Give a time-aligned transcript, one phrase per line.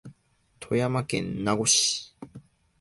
[0.59, 2.15] 富山県南砺市